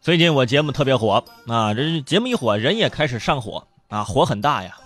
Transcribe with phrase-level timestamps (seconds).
[0.00, 4.76] 最近我节目特别火啊，这节目一火，人也开始上火啊，火很大呀。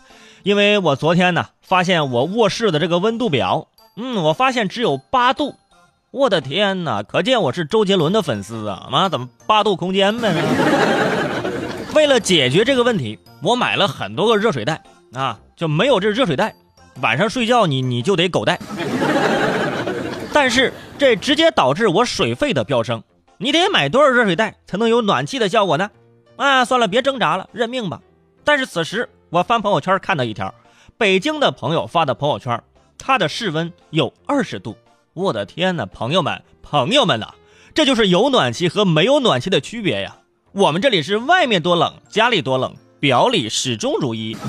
[0.45, 5.57] 因为我昨天呢，发现我卧室的这个温度表，嗯，我发现只有八度。
[6.11, 8.89] 我的天哪，可见我是周杰伦的粉丝啊！
[8.91, 10.33] 妈，怎么八度空间呗？
[11.95, 14.81] 为了解决这个问题，我买了很多个热水袋
[15.13, 16.55] 啊，就没有这热水袋，
[17.03, 18.59] 晚上睡觉你你就得狗带。
[20.41, 23.03] 但是这直接导致我水费的飙升。
[23.39, 25.91] 你得买多少热水袋才能有暖气的效果呢？
[26.37, 28.01] 啊，算了，别挣扎了，认命吧。
[28.45, 30.55] 但是此时我翻朋友圈看到一条，
[30.97, 32.63] 北京的朋友发的朋友圈，
[32.97, 34.77] 他的室温有二十度。
[35.13, 37.31] 我的天哪，朋友们，朋友们呐，
[37.75, 40.19] 这就是有暖气和没有暖气的区别呀。
[40.53, 44.37] 我们这里是外面多冷，家里多冷，表里始终如一。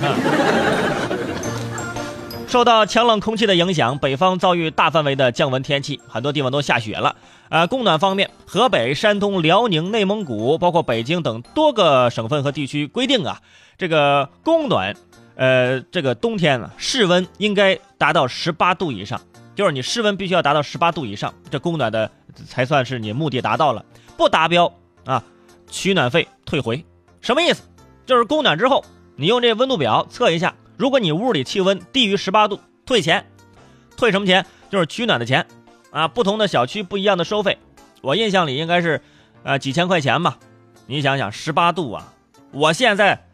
[2.50, 7.16] 受到强冷空气的影响，北方遭遇大范围的降温天气，很多地方都下雪了。
[7.50, 13.40] 呃，供暖方面，河北、山东、辽宁、内蒙古，包括北京等多个省份和地区规定啊，
[13.78, 14.96] 这个供暖，
[15.36, 19.22] 呃，这个冬天啊，室温应该达到十八度以上，
[19.56, 22.10] 就是你室温必须要达到十八度以上，这供暖的
[22.48, 23.86] 才算是你目的达到了。
[24.18, 24.74] 不达标
[25.06, 25.24] 啊，
[25.70, 26.84] 取暖费退回。
[27.22, 27.62] 什么意思？
[28.08, 28.84] 就是供暖之后，
[29.16, 30.56] 你用这温度表测一下。
[30.80, 33.26] 如果你屋里气温低于十八度，退钱，
[33.98, 34.46] 退什么钱？
[34.70, 35.46] 就是取暖的钱，
[35.92, 37.58] 啊，不同的小区不一样的收费，
[38.02, 39.02] 我印象里应该是，
[39.44, 40.38] 呃，几千块钱吧。
[40.88, 42.14] 你想想，十八度啊，
[42.52, 43.26] 我现在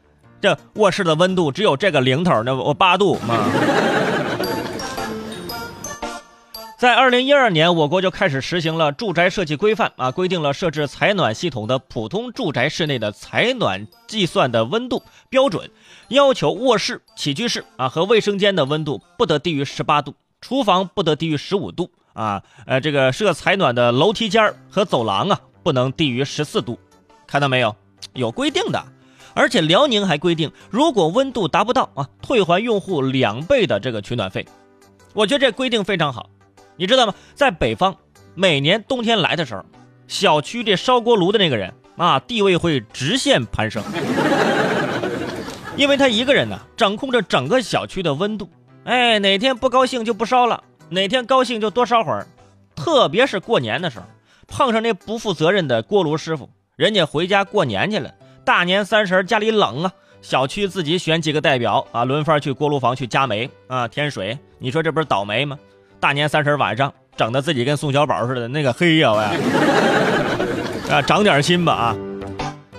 [0.42, 3.48] 这卧室的温度只有这个零头，那我八度嘛。
[6.86, 15.72] 在二零一二年，我国就开始实行了住宅设计规范啊，规定了设置采暖系统的普通住宅室内的采暖计算的温度标准，
[16.10, 26.78] 要求卧室、起居室啊和卫生间的温度不得低于十八度，厨房不得低于十五度啊，呃，这个设采暖的楼梯间和走廊啊不能低于十四度，
[27.26, 27.76] 看到没有？
[28.14, 28.86] 有规定的，
[29.34, 34.46] 而且辽宁还规定，如果温度达不到啊，退还用户两倍的这个取暖费。
[35.16, 36.30] 我觉得这规定非常好。
[36.78, 37.14] 你知道吗？
[37.34, 37.96] 在北方，
[38.34, 39.64] 每年冬天来的时候，
[40.08, 43.84] 小区这烧锅炉的那个人啊，地位会直线攀升，
[45.78, 48.50] 因为他一个人呢，掌控着整个小区的温度。
[48.84, 52.28] 哎，哪天不高兴就不烧了，哪天高兴就多烧会儿。
[52.76, 54.06] 特别是过年的时候，
[54.48, 58.14] 碰上那不负责任的锅炉师傅，人家回家过年去了，
[58.44, 64.38] 大年三十家里冷啊，小区自己选几个代表啊，轮番去锅炉房去加煤啊，添水。
[64.60, 65.58] 你说这不是倒霉吗？
[66.06, 69.24] 大年三十晚上，整的自己跟宋小宝似的，那个黑呀喂，
[70.94, 71.96] 啊，长点心吧啊！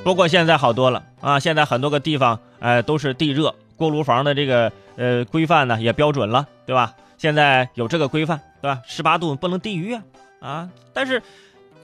[0.05, 6.95] 不过现在好多了啊，现在很多个地方，哎，都是地热锅炉房的这个呃规范呢也标准了，对吧？
[7.19, 8.81] 现在有这个规范，对吧？
[8.87, 10.03] 十八度不能低于啊
[10.39, 10.69] 啊！
[10.93, 11.21] 但是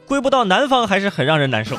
[0.06, 1.76] 归不到南方还是很让人难受。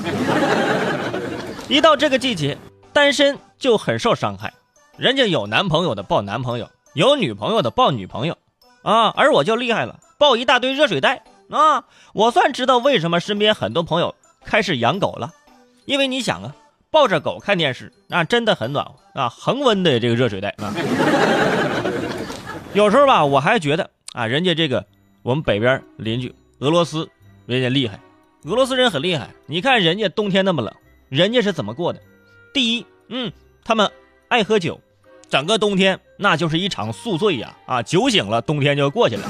[1.70, 2.58] 一到这个季节，
[2.92, 4.52] 单身就很受伤害，
[4.98, 8.36] 人家有男朋友的抱男朋友，有女朋友的抱女朋友。
[8.84, 11.86] 啊，而我就厉害了，抱一大堆热水袋啊！
[12.14, 14.14] 我算知道为什么身边很多朋友
[14.44, 15.34] 开始养狗了，
[15.86, 16.56] 因为你想啊，
[16.92, 20.74] 抱着狗看电视，那真的很暖和啊，恒温的这个热水袋啊。
[22.74, 24.86] 有时候吧，我还觉得啊，人家这个
[25.22, 27.10] 我们北边邻居俄罗斯，
[27.46, 28.00] 人家厉害，
[28.46, 29.30] 俄罗斯人很厉害。
[29.46, 30.74] 你看人家冬天那么冷，
[31.10, 32.02] 人家是怎么过的？
[32.54, 33.32] 第一，嗯，
[33.64, 33.90] 他们
[34.28, 34.82] 爱喝酒。
[35.34, 37.52] 整个冬天那就是一场宿醉呀！
[37.66, 39.28] 啊，酒醒了，冬天就过去了。